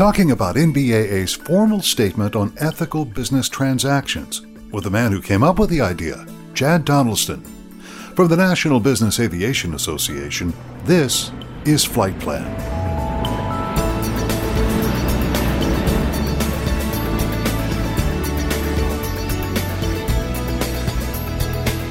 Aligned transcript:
talking 0.00 0.30
about 0.30 0.56
NBAA's 0.56 1.34
formal 1.34 1.82
statement 1.82 2.34
on 2.34 2.54
ethical 2.56 3.04
business 3.04 3.50
transactions 3.50 4.40
with 4.72 4.84
the 4.84 4.90
man 4.90 5.12
who 5.12 5.20
came 5.20 5.42
up 5.42 5.58
with 5.58 5.68
the 5.68 5.82
idea, 5.82 6.24
Chad 6.54 6.86
Donaldson. 6.86 7.42
From 8.16 8.28
the 8.28 8.36
National 8.36 8.80
Business 8.80 9.20
Aviation 9.20 9.74
Association, 9.74 10.54
this 10.84 11.30
is 11.66 11.84
Flight 11.84 12.18
Plan. 12.18 12.79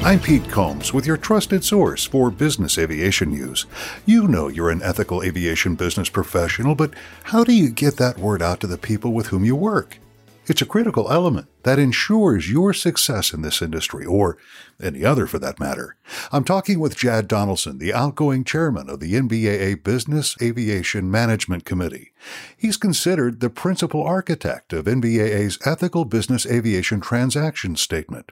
I'm 0.10 0.20
Pete 0.20 0.50
Combs 0.50 0.92
with 0.92 1.06
your 1.06 1.18
trusted 1.18 1.64
source 1.64 2.04
for 2.04 2.32
business 2.32 2.80
aviation 2.80 3.30
news. 3.30 3.68
You 4.08 4.28
know 4.28 4.48
you're 4.48 4.72
an 4.72 4.82
ethical 4.82 5.22
aviation 5.22 5.76
business 5.76 6.10
professional, 6.10 6.74
but 6.74 6.96
how 7.26 7.44
do 7.44 7.54
you 7.54 7.70
get 7.70 7.98
that 7.98 8.18
word 8.18 8.42
out 8.42 8.60
to 8.62 8.66
the 8.66 8.80
people 8.80 9.14
with 9.14 9.28
whom 9.28 9.46
you 9.46 9.56
work? 9.56 10.00
It's 10.48 10.64
a 10.64 10.66
critical 10.66 11.12
element 11.12 11.48
that 11.62 11.78
ensures 11.78 12.50
your 12.50 12.74
success 12.74 13.34
in 13.34 13.44
this 13.44 13.62
industry, 13.62 14.04
or 14.04 14.40
any 14.82 15.06
other 15.06 15.28
for 15.28 15.38
that 15.38 15.60
matter. 15.60 15.96
I'm 16.32 16.44
talking 16.44 16.80
with 16.80 16.98
Chad 16.98 17.28
Donaldson, 17.28 17.78
the 17.78 17.94
outgoing 17.94 18.44
chairman 18.44 18.90
of 18.90 19.02
the 19.02 19.14
NBAA 19.14 19.84
Business 19.84 20.36
Aviation 20.42 21.12
Management 21.12 21.66
Committee. 21.66 22.14
He's 22.58 22.78
considered 22.78 23.42
the 23.42 23.52
principal 23.52 24.02
architect 24.02 24.74
of 24.74 24.86
NBAA's 24.86 25.60
Ethical 25.68 26.04
Business 26.04 26.48
Aviation 26.48 27.00
Transaction 27.00 27.76
Statement. 27.76 28.32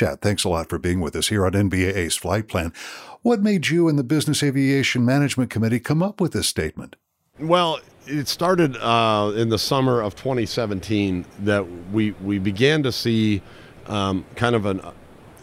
Chad, 0.00 0.22
thanks 0.22 0.44
a 0.44 0.48
lot 0.48 0.70
for 0.70 0.78
being 0.78 1.02
with 1.02 1.14
us 1.14 1.28
here 1.28 1.44
on 1.44 1.52
NBAA's 1.52 2.16
Flight 2.16 2.48
Plan. 2.48 2.72
What 3.20 3.42
made 3.42 3.68
you 3.68 3.86
and 3.86 3.98
the 3.98 4.02
Business 4.02 4.42
Aviation 4.42 5.04
Management 5.04 5.50
Committee 5.50 5.78
come 5.78 6.02
up 6.02 6.22
with 6.22 6.32
this 6.32 6.48
statement? 6.48 6.96
Well, 7.38 7.80
it 8.06 8.26
started 8.26 8.78
uh, 8.78 9.30
in 9.36 9.50
the 9.50 9.58
summer 9.58 10.00
of 10.00 10.16
2017 10.16 11.26
that 11.40 11.66
we 11.92 12.12
we 12.12 12.38
began 12.38 12.82
to 12.84 12.92
see 12.92 13.42
um, 13.88 14.24
kind 14.36 14.56
of 14.56 14.64
an, 14.64 14.80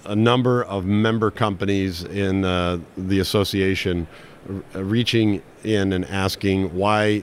a 0.05 0.15
number 0.15 0.63
of 0.63 0.85
member 0.85 1.29
companies 1.29 2.03
in 2.03 2.43
uh, 2.43 2.79
the 2.97 3.19
association 3.19 4.07
reaching 4.73 5.43
in 5.65 5.93
and 5.93 6.03
asking 6.05 6.73
why 6.73 7.21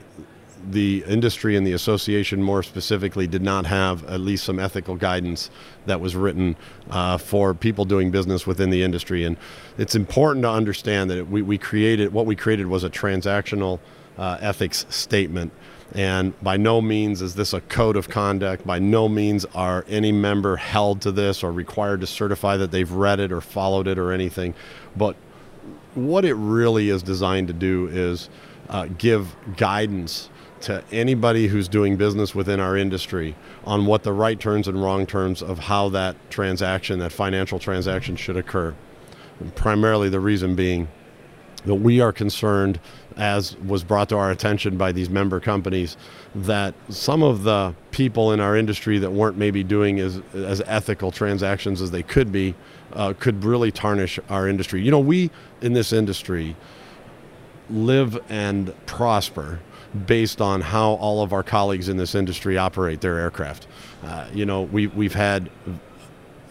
the 0.69 1.03
industry 1.07 1.55
and 1.55 1.65
the 1.65 1.73
association 1.73 2.41
more 2.41 2.63
specifically 2.63 3.27
did 3.27 3.41
not 3.41 3.65
have 3.65 4.03
at 4.05 4.19
least 4.19 4.45
some 4.45 4.59
ethical 4.59 4.95
guidance 4.95 5.49
that 5.85 5.99
was 5.99 6.15
written 6.15 6.55
uh, 6.89 7.17
for 7.17 7.53
people 7.53 7.85
doing 7.85 8.11
business 8.11 8.47
within 8.47 8.69
the 8.69 8.83
industry. 8.83 9.23
And 9.23 9.37
it's 9.77 9.95
important 9.95 10.43
to 10.43 10.49
understand 10.49 11.09
that 11.11 11.27
we, 11.27 11.41
we 11.41 11.57
created 11.57 12.13
what 12.13 12.25
we 12.25 12.35
created 12.35 12.67
was 12.67 12.83
a 12.83 12.89
transactional 12.89 13.79
uh, 14.17 14.37
ethics 14.41 14.85
statement. 14.89 15.51
And 15.93 16.39
by 16.41 16.57
no 16.57 16.81
means 16.81 17.21
is 17.21 17.35
this 17.35 17.53
a 17.53 17.61
code 17.61 17.95
of 17.95 18.09
conduct. 18.09 18.65
By 18.65 18.79
no 18.79 19.07
means 19.07 19.45
are 19.53 19.85
any 19.87 20.11
member 20.11 20.55
held 20.55 21.01
to 21.01 21.11
this 21.11 21.43
or 21.43 21.51
required 21.51 22.01
to 22.01 22.07
certify 22.07 22.57
that 22.57 22.71
they've 22.71 22.91
read 22.91 23.19
it 23.19 23.31
or 23.31 23.39
followed 23.39 23.87
it 23.87 23.99
or 23.99 24.11
anything. 24.11 24.55
But 24.95 25.15
what 25.93 26.25
it 26.25 26.33
really 26.33 26.89
is 26.89 27.03
designed 27.03 27.47
to 27.47 27.53
do 27.53 27.87
is 27.87 28.29
uh, 28.69 28.87
give 28.97 29.35
guidance 29.57 30.29
to 30.65 30.83
anybody 30.91 31.47
who's 31.47 31.67
doing 31.67 31.95
business 31.95 32.33
within 32.33 32.59
our 32.59 32.75
industry 32.75 33.35
on 33.65 33.85
what 33.85 34.01
the 34.01 34.11
right 34.11 34.39
terms 34.39 34.67
and 34.67 34.81
wrong 34.81 35.05
terms 35.05 35.43
of 35.43 35.59
how 35.59 35.89
that 35.89 36.15
transaction, 36.31 36.97
that 36.99 37.11
financial 37.11 37.59
transaction, 37.59 38.15
should 38.15 38.35
occur. 38.35 38.73
And 39.39 39.53
primarily, 39.55 40.09
the 40.09 40.19
reason 40.19 40.55
being 40.55 40.87
that 41.65 41.75
we 41.75 42.01
are 42.01 42.11
concerned, 42.11 42.79
as 43.15 43.55
was 43.57 43.83
brought 43.83 44.09
to 44.09 44.17
our 44.17 44.31
attention 44.31 44.75
by 44.75 44.91
these 44.91 45.07
member 45.07 45.39
companies, 45.39 45.97
that 46.33 46.73
some 46.89 47.21
of 47.21 47.43
the 47.43 47.75
people 47.91 48.31
in 48.31 48.39
our 48.39 48.57
industry 48.57 48.97
that 48.97 49.11
weren't 49.11 49.37
maybe 49.37 49.63
doing 49.63 49.99
as, 49.99 50.19
as 50.33 50.63
ethical 50.65 51.11
transactions 51.11 51.79
as 51.79 51.91
they 51.91 52.03
could 52.03 52.31
be 52.31 52.55
uh, 52.93 53.13
could 53.19 53.43
really 53.43 53.71
tarnish 53.71 54.19
our 54.29 54.47
industry. 54.47 54.81
You 54.81 54.89
know, 54.89 54.99
we 54.99 55.29
in 55.61 55.73
this 55.73 55.93
industry 55.93 56.55
live 57.69 58.19
and 58.29 58.73
prosper 58.87 59.59
based 59.95 60.41
on 60.41 60.61
how 60.61 60.93
all 60.93 61.23
of 61.23 61.33
our 61.33 61.43
colleagues 61.43 61.89
in 61.89 61.97
this 61.97 62.15
industry 62.15 62.57
operate 62.57 63.01
their 63.01 63.17
aircraft. 63.17 63.67
Uh, 64.03 64.27
you 64.33 64.45
know, 64.45 64.63
we, 64.63 64.87
we've 64.87 65.13
had 65.13 65.49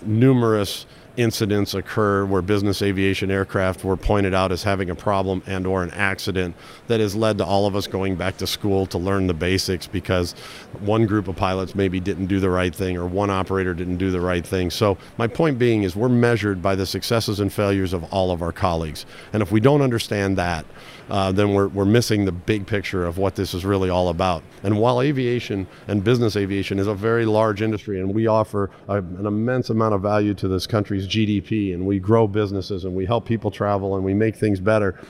numerous 0.02 0.86
incidents 1.16 1.74
occur 1.74 2.24
where 2.24 2.42
business 2.42 2.82
aviation 2.82 3.30
aircraft 3.30 3.84
were 3.84 3.96
pointed 3.96 4.34
out 4.34 4.50
as 4.50 4.62
having 4.62 4.90
a 4.90 4.94
problem 4.94 5.42
and 5.46 5.66
or 5.66 5.82
an 5.82 5.90
accident 5.92 6.54
that 6.88 7.00
has 7.00 7.14
led 7.14 7.38
to 7.38 7.44
all 7.44 7.66
of 7.66 7.76
us 7.76 7.86
going 7.86 8.16
back 8.16 8.36
to 8.36 8.46
school 8.46 8.86
to 8.86 8.98
learn 8.98 9.26
the 9.26 9.34
basics 9.34 9.86
because 9.86 10.32
one 10.80 11.06
group 11.06 11.28
of 11.28 11.36
pilots 11.36 11.74
maybe 11.74 12.00
didn't 12.00 12.26
do 12.26 12.40
the 12.40 12.50
right 12.50 12.74
thing 12.74 12.96
or 12.96 13.06
one 13.06 13.30
operator 13.30 13.74
didn't 13.74 13.98
do 13.98 14.10
the 14.10 14.20
right 14.20 14.46
thing. 14.46 14.70
So 14.70 14.98
my 15.16 15.26
point 15.26 15.58
being 15.58 15.84
is 15.84 15.94
we're 15.94 16.08
measured 16.08 16.60
by 16.60 16.74
the 16.74 16.86
successes 16.86 17.40
and 17.40 17.52
failures 17.52 17.92
of 17.92 18.04
all 18.12 18.30
of 18.30 18.42
our 18.42 18.52
colleagues. 18.52 19.06
And 19.32 19.42
if 19.42 19.52
we 19.52 19.60
don't 19.60 19.82
understand 19.82 20.36
that, 20.38 20.66
uh, 21.10 21.32
then 21.32 21.52
we're, 21.52 21.68
we're 21.68 21.84
missing 21.84 22.24
the 22.24 22.32
big 22.32 22.66
picture 22.66 23.04
of 23.04 23.18
what 23.18 23.36
this 23.36 23.54
is 23.54 23.64
really 23.64 23.90
all 23.90 24.08
about. 24.08 24.42
And 24.62 24.78
while 24.78 25.02
aviation 25.02 25.66
and 25.86 26.02
business 26.02 26.36
aviation 26.36 26.78
is 26.78 26.86
a 26.86 26.94
very 26.94 27.26
large 27.26 27.62
industry 27.62 28.00
and 28.00 28.14
we 28.14 28.26
offer 28.26 28.70
a, 28.88 28.96
an 28.96 29.26
immense 29.26 29.70
amount 29.70 29.94
of 29.94 30.00
value 30.00 30.34
to 30.34 30.48
this 30.48 30.66
country's 30.66 31.03
GDP 31.06 31.74
and 31.74 31.86
we 31.86 31.98
grow 31.98 32.26
businesses 32.26 32.84
and 32.84 32.94
we 32.94 33.06
help 33.06 33.26
people 33.26 33.50
travel 33.50 33.96
and 33.96 34.04
we 34.04 34.14
make 34.14 34.36
things 34.36 34.60
better, 34.60 35.00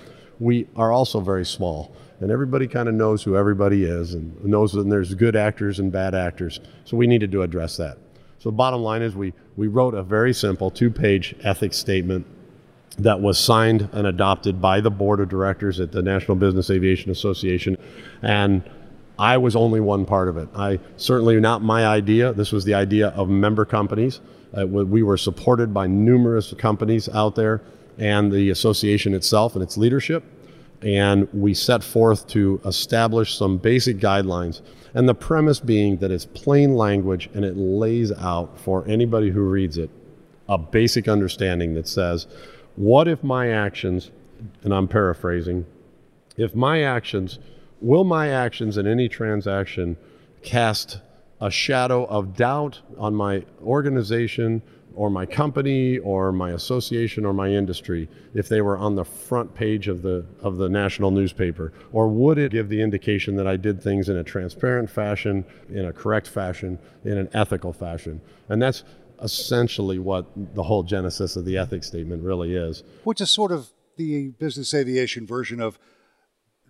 we 0.41 0.67
are 0.77 0.93
also 0.93 1.21
very 1.21 1.45
small. 1.45 1.95
And 2.21 2.31
everybody 2.31 2.67
kind 2.67 2.89
of 2.89 2.95
knows 2.95 3.23
who 3.23 3.37
everybody 3.37 3.85
is 3.85 4.15
and 4.15 4.43
knows 4.45 4.73
that 4.73 4.89
there's 4.89 5.15
good 5.15 5.37
actors 5.37 5.79
and 5.79 5.91
bad 5.91 6.15
actors. 6.15 6.61
So 6.85 6.97
we 6.97 7.07
needed 7.07 7.33
to 7.33 7.43
address 7.43 7.77
that. 7.77 7.99
So 8.39 8.51
the 8.51 8.57
bottom 8.57 8.83
line 8.83 9.03
is 9.03 9.17
we, 9.17 9.33
we 9.57 9.69
wrote 9.69 9.95
a 9.95 10.03
very 10.03 10.33
simple 10.33 10.71
two-page 10.71 11.35
ethics 11.43 11.77
statement 11.77 12.27
that 12.99 13.21
was 13.21 13.39
signed 13.39 13.89
and 13.93 14.07
adopted 14.07 14.61
by 14.61 14.81
the 14.81 14.91
board 14.91 15.21
of 15.21 15.29
directors 15.29 15.81
at 15.81 15.93
the 15.93 16.03
National 16.03 16.37
Business 16.37 16.71
Aviation 16.71 17.11
Association. 17.11 17.77
And 18.23 18.63
I 19.19 19.39
was 19.39 19.55
only 19.55 19.81
one 19.81 20.05
part 20.05 20.29
of 20.29 20.37
it. 20.37 20.49
I 20.57 20.81
certainly 20.97 21.39
not 21.41 21.63
my 21.63 21.87
idea. 21.87 22.33
This 22.33 22.53
was 22.53 22.65
the 22.65 22.75
idea 22.75 23.09
of 23.09 23.29
member 23.29 23.65
companies. 23.65 24.21
Uh, 24.57 24.67
we 24.67 25.03
were 25.03 25.17
supported 25.17 25.73
by 25.73 25.87
numerous 25.87 26.53
companies 26.55 27.09
out 27.09 27.35
there 27.35 27.63
and 27.99 28.33
the 28.33 28.51
association 28.51 29.15
itself 29.15 29.55
and 29.55 29.63
its 29.63 29.77
leadership. 29.77 30.25
And 30.83 31.29
we 31.33 31.55
set 31.55 31.83
forth 31.83 32.27
to 32.29 32.61
establish 32.65 33.37
some 33.37 33.59
basic 33.59 33.99
guidelines. 33.99 34.61
And 34.95 35.09
the 35.09 35.15
premise 35.15 35.61
being 35.61 35.97
that 35.99 36.11
it's 36.11 36.27
plain 36.27 36.75
language 36.75 37.31
and 37.35 37.45
it 37.45 37.57
lays 37.57 38.13
out 38.13 38.59
for 38.59 38.87
anybody 38.87 39.31
who 39.31 39.43
reads 39.43 39.79
it 39.79 39.91
a 40.49 40.59
basic 40.59 41.09
understanding 41.09 41.75
that 41.75 41.89
says, 41.89 42.27
what 42.77 43.09
if 43.09 43.25
my 43.25 43.51
actions, 43.51 44.11
and 44.63 44.75
I'm 44.75 44.89
paraphrasing, 44.89 45.65
if 46.37 46.55
my 46.55 46.83
actions, 46.83 47.39
will 47.85 48.05
my 48.05 48.31
actions 48.31 48.79
in 48.79 48.87
any 48.87 49.09
transaction 49.09 49.97
cast 50.43 51.01
a 51.41 51.51
shadow 51.51 52.05
of 52.07 52.35
doubt 52.35 52.81
on 52.97 53.15
my 53.15 53.45
organization 53.63 54.63
or 54.95 55.11
my 55.11 55.27
company 55.27 55.99
or 55.99 56.33
my 56.33 56.53
association 56.53 57.27
or 57.27 57.33
my 57.33 57.49
industry 57.49 58.09
if 58.33 58.49
they 58.49 58.63
were 58.63 58.79
on 58.79 58.95
the 58.95 59.05
front 59.05 59.53
page 59.55 59.89
of 59.89 60.03
the 60.03 60.25
of 60.41 60.57
the 60.57 60.69
national 60.69 61.11
newspaper? 61.11 61.73
Or 61.93 62.09
would 62.09 62.39
it 62.39 62.53
give 62.53 62.69
the 62.69 62.81
indication 62.81 63.37
that 63.37 63.47
I 63.47 63.57
did 63.57 63.83
things 63.83 64.09
in 64.09 64.17
a 64.17 64.25
transparent 64.25 64.89
fashion 64.89 65.45
in 65.69 65.85
a 65.85 65.93
correct 65.93 66.29
fashion 66.29 66.79
in 67.05 67.19
an 67.19 67.29
ethical 67.35 67.73
fashion? 67.73 68.21
And 68.49 68.63
that's 68.63 68.85
essentially 69.23 69.99
what 69.99 70.27
the 70.55 70.63
whole 70.63 70.85
genesis 70.85 71.37
of 71.37 71.45
the 71.45 71.59
ethics 71.59 71.89
statement 71.89 72.23
really 72.23 72.55
is. 72.55 72.83
Which 73.03 73.21
is 73.21 73.31
sort 73.31 73.53
of 73.53 73.71
the 73.97 74.29
business 74.39 74.73
aviation 74.75 75.27
version 75.27 75.61
of 75.61 75.79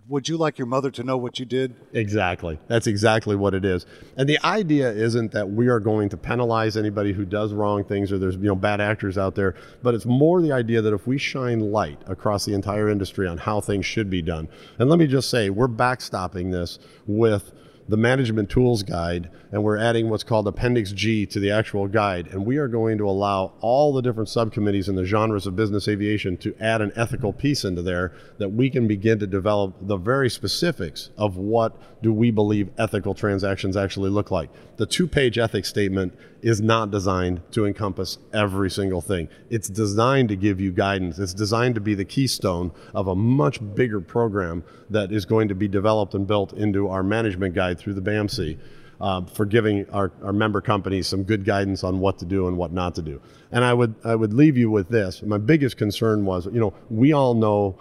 would 0.07 0.29
you 0.29 0.37
like 0.37 0.59
your 0.59 0.67
mother 0.67 0.91
to 0.91 1.03
know 1.03 1.17
what 1.17 1.39
you 1.39 1.47
did? 1.47 1.75
Exactly. 1.93 2.59
That's 2.69 2.87
exactly 2.87 3.37
what 3.37 3.55
it 3.55 3.65
is. 3.65 3.87
And 4.17 4.29
the 4.29 4.39
idea 4.45 4.91
isn't 4.91 5.33
that 5.33 5.51
we 5.51 5.69
are 5.69 5.81
going 5.81 6.11
to 6.11 6.17
penalize 6.17 6.77
anybody 6.77 7.13
who 7.13 7.25
does 7.25 7.53
wrong 7.53 7.85
things 7.85 8.13
or 8.13 8.19
there's 8.19 8.37
you 8.37 8.43
know 8.43 8.55
bad 8.55 8.81
actors 8.81 9.17
out 9.17 9.35
there, 9.35 9.55
but 9.83 9.95
it's 9.95 10.05
more 10.05 10.43
the 10.43 10.53
idea 10.53 10.83
that 10.83 10.93
if 10.93 11.07
we 11.07 11.17
shine 11.17 11.73
light 11.73 11.99
across 12.07 12.45
the 12.45 12.53
entire 12.53 12.91
industry 12.91 13.27
on 13.27 13.39
how 13.39 13.61
things 13.61 13.87
should 13.87 14.11
be 14.11 14.21
done. 14.21 14.49
And 14.79 14.91
let 14.91 14.99
me 14.99 15.07
just 15.07 15.31
say, 15.31 15.49
we're 15.49 15.69
backstopping 15.69 16.53
this 16.53 16.79
with 17.07 17.53
the 17.89 17.97
management 17.97 18.49
tools 18.49 18.83
guide 18.83 19.31
and 19.53 19.63
we're 19.63 19.77
adding 19.77 20.09
what's 20.09 20.25
called 20.25 20.49
appendix 20.49 20.93
G 20.93 21.27
to 21.27 21.39
the 21.39 21.51
actual 21.51 21.87
guide 21.87 22.29
and 22.29 22.47
we 22.47 22.57
are 22.57 22.69
going 22.69 22.99
to 22.99 23.09
allow 23.09 23.53
all 23.61 23.93
the 23.93 24.01
different 24.01 24.29
subcommittees 24.29 24.89
in 24.89 24.97
the 24.97 25.05
genres 25.05 25.47
of 25.47 25.55
business 25.55 25.87
aviation 25.87 26.37
to 26.39 26.55
add 26.61 26.81
an 26.81 26.93
ethical 26.97 27.33
piece 27.33 27.65
into 27.65 27.83
there 27.83 28.13
that 28.39 28.51
we 28.51 28.71
can 28.71 28.89
begin 28.89 29.19
to 29.19 29.27
develop 29.27 29.75
the 29.81 29.97
very 29.97 30.31
specifics 30.31 31.11
of 31.17 31.37
what 31.37 31.77
do 32.05 32.13
we 32.13 32.31
believe 32.31 32.69
ethical 32.77 33.15
transactions 33.15 33.77
actually 33.77 34.11
look 34.11 34.31
like. 34.31 34.51
The 34.77 34.85
two-page 34.85 35.39
ethics 35.39 35.71
statement 35.71 36.15
is 36.43 36.61
not 36.61 36.91
designed 36.91 37.41
to 37.53 37.65
encompass 37.65 38.19
every 38.35 38.71
single 38.71 39.01
thing. 39.01 39.29
It's 39.49 39.69
designed 39.71 40.29
to 40.29 40.37
give 40.37 40.61
you 40.61 40.71
guidance. 40.71 41.19
It's 41.19 41.33
designed 41.33 41.75
to 41.77 41.81
be 41.81 41.95
the 41.95 42.05
keystone 42.05 42.73
of 42.95 43.09
a 43.09 43.15
much 43.15 43.59
bigger 43.75 44.03
program 44.03 44.63
that 44.91 45.11
is 45.11 45.25
going 45.25 45.49
to 45.49 45.55
be 45.55 45.67
developed 45.67 46.13
and 46.13 46.27
built 46.27 46.53
into 46.53 46.89
our 46.89 47.03
management 47.03 47.55
guide 47.55 47.74
guide 47.75 47.83
through 47.83 47.95
the 47.95 48.01
BAMC 48.01 48.59
uh, 49.01 49.23
for 49.27 49.45
giving 49.45 49.89
our, 49.91 50.13
our 50.23 50.33
member 50.33 50.61
companies 50.61 51.07
some 51.07 51.25
good 51.25 51.45
guidance 51.45 51.85
on 51.85 51.99
what 51.99 52.19
to 52.19 52.25
do 52.25 52.49
and 52.49 52.57
what 52.57 52.73
not 52.73 52.95
to 52.95 53.03
do. 53.03 53.21
And 53.53 53.65
I 53.65 53.75
would 53.75 53.95
I 54.05 54.15
would 54.15 54.33
leave 54.33 54.57
you 54.57 54.71
with 54.71 54.89
this. 54.89 55.23
My 55.23 55.39
biggest 55.39 55.77
concern 55.77 56.25
was, 56.25 56.47
you 56.47 56.61
know, 56.61 56.75
we 56.91 57.13
all 57.13 57.35
know 57.35 57.79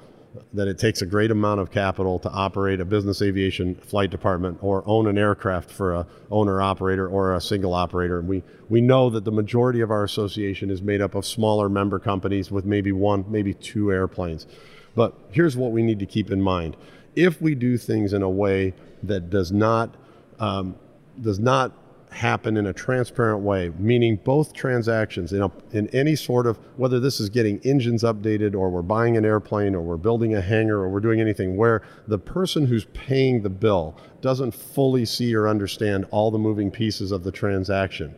that 0.51 0.67
it 0.67 0.79
takes 0.79 1.03
a 1.03 1.05
great 1.05 1.29
amount 1.29 1.61
of 1.61 1.69
capital 1.69 2.17
to 2.17 2.27
operate 2.29 2.79
a 2.79 2.85
business 2.85 3.21
aviation 3.21 3.75
flight 3.75 4.09
department 4.09 4.57
or 4.61 4.81
own 4.87 5.05
an 5.05 5.15
aircraft 5.15 5.69
for 5.69 5.93
a 5.93 6.07
owner 6.31 6.59
operator 6.59 7.07
or 7.07 7.35
a 7.35 7.41
single 7.41 7.71
operator. 7.71 8.17
And 8.17 8.27
we, 8.27 8.41
we 8.67 8.81
know 8.81 9.11
that 9.11 9.25
the 9.25 9.31
majority 9.31 9.81
of 9.81 9.91
our 9.91 10.03
association 10.03 10.71
is 10.71 10.81
made 10.81 11.01
up 11.01 11.13
of 11.13 11.23
smaller 11.23 11.69
member 11.69 11.99
companies 11.99 12.49
with 12.49 12.65
maybe 12.65 12.91
one, 12.91 13.25
maybe 13.29 13.53
two 13.53 13.91
airplanes. 13.91 14.47
But 14.95 15.13
here's 15.29 15.55
what 15.55 15.71
we 15.71 15.83
need 15.83 15.99
to 15.99 16.07
keep 16.07 16.31
in 16.31 16.41
mind. 16.41 16.77
If 17.15 17.41
we 17.41 17.55
do 17.55 17.77
things 17.77 18.13
in 18.13 18.21
a 18.21 18.29
way 18.29 18.73
that 19.03 19.29
does 19.29 19.51
not 19.51 19.95
um, 20.39 20.75
does 21.21 21.39
not 21.39 21.71
happen 22.13 22.57
in 22.57 22.67
a 22.67 22.73
transparent 22.73 23.41
way, 23.41 23.71
meaning 23.77 24.17
both 24.23 24.53
transactions, 24.53 25.31
you 25.31 25.39
know, 25.39 25.51
in 25.71 25.87
any 25.89 26.15
sort 26.15 26.45
of 26.47 26.57
whether 26.77 26.99
this 26.99 27.19
is 27.19 27.29
getting 27.29 27.59
engines 27.63 28.03
updated 28.03 28.55
or 28.55 28.69
we're 28.69 28.81
buying 28.81 29.17
an 29.17 29.25
airplane 29.25 29.75
or 29.75 29.81
we're 29.81 29.97
building 29.97 30.35
a 30.35 30.41
hangar 30.41 30.79
or 30.79 30.89
we're 30.89 30.99
doing 30.99 31.19
anything 31.19 31.57
where 31.57 31.81
the 32.07 32.17
person 32.17 32.65
who's 32.65 32.85
paying 32.93 33.41
the 33.41 33.49
bill 33.49 33.97
doesn't 34.21 34.53
fully 34.53 35.05
see 35.05 35.35
or 35.35 35.47
understand 35.47 36.05
all 36.11 36.31
the 36.31 36.37
moving 36.37 36.69
pieces 36.69 37.11
of 37.11 37.23
the 37.23 37.31
transaction 37.31 38.13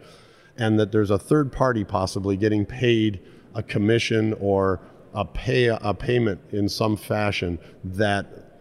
and 0.57 0.79
that 0.79 0.91
there's 0.91 1.11
a 1.11 1.19
third 1.19 1.51
party 1.51 1.83
possibly 1.83 2.37
getting 2.37 2.65
paid 2.65 3.21
a 3.55 3.63
commission 3.63 4.33
or 4.39 4.79
a 5.13 5.23
pay 5.23 5.67
a 5.67 5.93
payment 5.93 6.39
in 6.51 6.67
some 6.67 6.97
fashion 6.97 7.57
that 7.83 8.54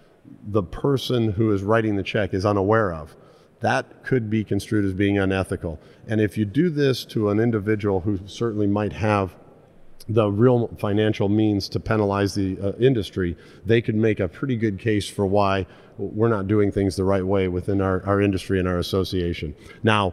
the 0.47 0.63
person 0.63 1.33
who 1.33 1.53
is 1.53 1.63
writing 1.63 1.97
the 1.97 2.03
check 2.03 2.35
is 2.35 2.45
unaware 2.45 2.93
of 2.93 3.17
that 3.65 4.05
could 4.05 4.29
be 4.29 4.45
construed 4.45 4.85
as 4.85 4.93
being 4.93 5.19
unethical. 5.19 5.81
And 6.07 6.21
if 6.21 6.37
you 6.37 6.45
do 6.45 6.69
this 6.69 7.03
to 7.07 7.31
an 7.31 7.41
individual 7.41 8.01
who 8.01 8.19
certainly 8.27 8.67
might 8.67 8.93
have 8.93 9.35
the 10.07 10.31
real 10.31 10.69
financial 10.79 11.31
means 11.31 11.67
to 11.71 11.81
penalize 11.81 12.35
the 12.35 12.59
uh, 12.61 12.73
industry, 12.73 13.39
they 13.65 13.81
could 13.81 13.95
make 13.95 14.21
a 14.21 14.29
pretty 14.29 14.57
good 14.57 14.79
case 14.79 15.09
for 15.09 15.25
why 15.25 15.67
we're 15.97 16.29
not 16.29 16.47
doing 16.47 16.71
things 16.71 16.97
the 16.97 17.05
right 17.05 17.25
way 17.25 17.49
within 17.49 17.81
our, 17.81 18.05
our 18.05 18.21
industry 18.21 18.59
and 18.59 18.69
our 18.69 18.79
association. 18.79 19.55
Now, 19.83 20.13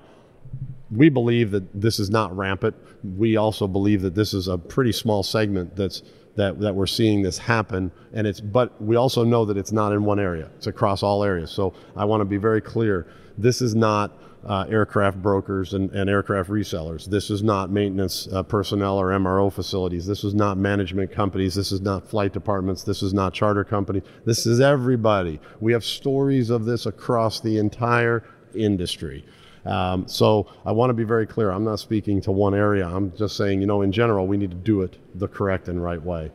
we 0.92 1.10
believe 1.10 1.52
that 1.52 1.80
this 1.80 2.00
is 2.00 2.10
not 2.10 2.36
rampant. 2.36 2.76
We 3.18 3.38
also 3.38 3.68
believe 3.68 4.02
that 4.02 4.16
this 4.16 4.34
is 4.34 4.48
a 4.48 4.58
pretty 4.58 4.92
small 4.92 5.24
segment 5.24 5.76
that's 5.76 6.04
that, 6.36 6.62
that 6.62 6.74
we're 6.74 6.88
seeing 6.88 7.22
this 7.22 7.38
happen 7.38 7.92
and 8.14 8.26
it's 8.26 8.40
but 8.40 8.82
we 8.82 8.96
also 8.96 9.26
know 9.26 9.44
that 9.44 9.58
it's 9.58 9.74
not 9.74 9.92
in 9.92 10.06
one 10.06 10.18
area 10.18 10.50
it's 10.56 10.66
across 10.66 11.04
all 11.04 11.26
areas 11.26 11.52
so 11.52 11.74
i 11.94 12.06
want 12.06 12.22
to 12.22 12.26
be 12.26 12.38
very 12.38 12.62
clear 12.62 13.06
this 13.38 13.62
is 13.62 13.76
not 13.76 14.18
uh, 14.46 14.66
aircraft 14.70 15.22
brokers 15.22 15.74
and, 15.74 15.92
and, 15.92 16.10
aircraft 16.10 16.50
resellers. 16.50 17.06
This 17.06 17.30
is 17.30 17.44
not 17.44 17.70
maintenance 17.70 18.28
uh, 18.34 18.42
personnel 18.42 18.98
or 18.98 19.10
MRO 19.10 19.54
facilities. 19.54 20.08
This 20.08 20.24
is 20.24 20.34
not 20.34 20.58
management 20.58 21.12
companies. 21.12 21.54
This 21.54 21.72
is 21.72 21.82
not 21.82 22.10
flight 22.10 22.34
departments. 22.34 22.84
This 22.84 23.04
is 23.04 23.14
not 23.14 23.34
charter 23.34 23.64
companies. 23.64 24.04
This 24.26 24.48
is 24.48 24.60
everybody. 24.60 25.40
We 25.60 25.74
have 25.74 25.84
stories 25.84 26.50
of 26.50 26.66
this 26.66 26.88
across 26.88 27.40
the 27.40 27.60
entire 27.60 28.24
industry. 28.56 29.26
Um, 29.66 30.08
so 30.08 30.48
I 30.66 30.72
want 30.72 30.90
to 30.90 30.94
be 30.94 31.04
very 31.04 31.28
clear. 31.28 31.52
I'm 31.52 31.64
not 31.64 31.80
speaking 31.80 32.22
to 32.22 32.32
one 32.32 32.56
area. 32.56 32.88
I'm 32.88 33.16
just 33.16 33.38
saying, 33.38 33.62
you 33.62 33.68
know, 33.68 33.82
in 33.82 33.92
general, 33.92 34.28
we 34.28 34.38
need 34.38 34.52
to 34.52 34.58
do 34.58 34.82
it 34.82 34.98
the 35.20 35.28
correct 35.28 35.68
and 35.68 35.84
right 35.84 36.02
way. 36.02 36.32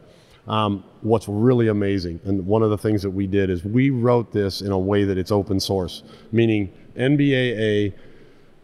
Um, 0.47 0.85
what's 1.01 1.27
really 1.27 1.69
amazing, 1.69 2.21
and 2.25 2.47
one 2.47 2.63
of 2.63 2.71
the 2.71 2.79
things 2.79 3.03
that 3.03 3.11
we 3.11 3.27
did 3.27 3.51
is 3.51 3.65
we 3.65 3.91
wrote 3.91 4.33
this 4.33 4.61
in 4.61 4.71
a 4.71 4.79
way 4.79 5.03
that 5.03 5.19
it's 5.19 5.33
open 5.33 5.59
source, 5.59 6.05
meaning 6.31 6.73
NBAA 6.97 7.93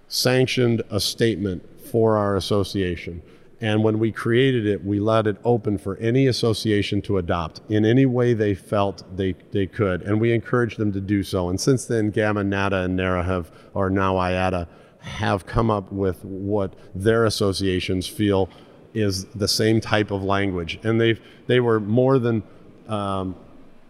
sanctioned 0.06 0.82
a 0.90 1.00
statement 1.00 1.68
for 1.90 2.16
our 2.16 2.36
association. 2.36 3.20
And 3.62 3.84
when 3.84 4.00
we 4.00 4.10
created 4.10 4.66
it, 4.66 4.84
we 4.84 4.98
let 4.98 5.28
it 5.28 5.36
open 5.44 5.78
for 5.78 5.96
any 5.98 6.26
association 6.26 7.00
to 7.02 7.18
adopt 7.18 7.60
in 7.68 7.84
any 7.84 8.04
way 8.04 8.34
they 8.34 8.56
felt 8.56 9.04
they, 9.16 9.36
they 9.52 9.68
could. 9.68 10.02
And 10.02 10.20
we 10.20 10.32
encouraged 10.32 10.78
them 10.78 10.92
to 10.92 11.00
do 11.00 11.22
so. 11.22 11.48
And 11.48 11.60
since 11.60 11.84
then, 11.84 12.10
GAMA, 12.10 12.42
NATA, 12.42 12.76
and 12.76 12.96
NARA 12.96 13.22
have, 13.22 13.52
or 13.72 13.88
now 13.88 14.16
IADA, 14.16 14.66
have 14.98 15.46
come 15.46 15.70
up 15.70 15.92
with 15.92 16.24
what 16.24 16.74
their 16.92 17.24
associations 17.24 18.08
feel 18.08 18.50
is 18.94 19.26
the 19.26 19.48
same 19.48 19.80
type 19.80 20.10
of 20.10 20.24
language. 20.24 20.80
And 20.82 21.00
they've, 21.00 21.20
they 21.46 21.60
were 21.60 21.78
more 21.78 22.18
than 22.18 22.42
um, 22.88 23.36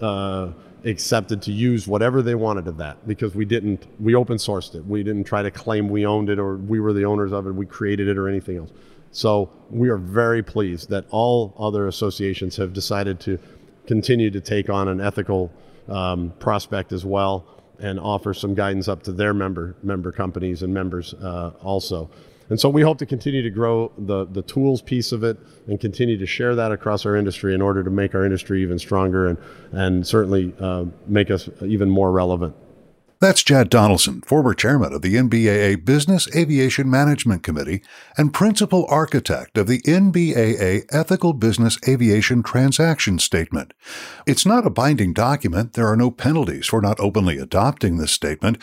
uh, 0.03 0.51
accepted 0.85 1.41
to 1.43 1.53
use 1.53 1.89
whatever 1.89 2.21
they 2.21 2.35
wanted 2.35 2.69
of 2.69 2.77
that 2.77 3.07
because 3.07 3.35
we 3.35 3.45
didn't 3.45 3.87
we 4.01 4.15
open 4.17 4.37
sourced 4.37 4.75
it 4.75 4.85
we 4.85 5.05
didn't 5.05 5.23
try 5.23 5.41
to 5.41 5.51
claim 5.51 5.89
we 5.89 6.05
owned 6.05 6.29
it 6.29 6.41
or 6.41 6.57
we 6.57 6.81
were 6.81 6.93
the 6.93 7.05
owners 7.05 7.33
of 7.33 7.47
it 7.47 7.53
we 7.53 7.65
created 7.65 8.09
it 8.09 8.19
or 8.19 8.29
anything 8.29 8.57
else 8.57 8.71
so 9.13 9.51
we 9.71 9.89
are 9.89 9.97
very 9.97 10.43
pleased 10.43 10.91
that 10.91 11.05
all 11.11 11.55
other 11.59 11.87
associations 11.87 12.57
have 12.57 12.73
decided 12.73 13.21
to 13.21 13.39
continue 13.87 14.31
to 14.31 14.41
take 14.41 14.69
on 14.69 14.89
an 14.89 15.01
ethical 15.01 15.53
um, 15.89 16.33
prospect 16.39 16.93
as 16.93 17.05
well 17.05 17.47
and 17.79 17.99
offer 17.99 18.33
some 18.35 18.55
guidance 18.55 18.89
up 18.89 19.03
to 19.03 19.13
their 19.13 19.35
member 19.35 19.77
member 19.83 20.13
companies 20.13 20.63
and 20.63 20.73
members 20.73 21.15
uh, 21.15 21.53
also 21.63 22.11
and 22.53 22.61
so 22.61 22.69
we 22.69 22.83
hope 22.83 22.99
to 22.99 23.07
continue 23.07 23.41
to 23.41 23.49
grow 23.49 23.91
the, 23.97 24.27
the 24.27 24.43
tools 24.43 24.83
piece 24.83 25.13
of 25.13 25.25
it 25.25 25.39
and 25.69 25.81
continue 25.81 26.19
to 26.19 26.27
share 26.27 26.55
that 26.57 26.71
across 26.71 27.07
our 27.07 27.17
industry 27.17 27.55
in 27.55 27.63
order 27.63 27.83
to 27.83 27.89
make 27.89 28.15
our 28.15 28.27
industry 28.27 28.61
even 28.61 28.79
stronger 28.79 29.29
and, 29.29 29.39
and 29.73 30.07
certainly 30.07 30.53
uh, 30.61 30.85
make 31.07 31.31
us 31.31 31.49
even 31.63 31.89
more 31.89 32.13
relevant. 32.13 32.55
That's 33.23 33.45
Chad 33.45 33.71
Donaldson, 33.71 34.23
former 34.23 34.53
chairman 34.53 34.93
of 34.93 35.03
the 35.03 35.15
NBAA 35.15 35.85
Business 35.85 36.27
Aviation 36.35 36.91
Management 36.91 37.45
Committee 37.45 37.81
and 38.19 38.35
principal 38.35 38.85
architect 38.89 39.57
of 39.57 39.69
the 39.69 39.81
NBAA 39.83 40.87
Ethical 40.91 41.33
Business 41.33 41.79
Aviation 41.87 42.43
Transaction 42.43 43.21
Statement. 43.21 43.75
It's 44.27 44.45
not 44.45 44.67
a 44.67 44.71
binding 44.71 45.13
document. 45.13 45.75
There 45.75 45.87
are 45.87 45.95
no 45.95 46.11
penalties 46.11 46.67
for 46.67 46.83
not 46.83 46.99
openly 46.99 47.39
adopting 47.39 47.97
this 47.97 48.11
statement. 48.11 48.59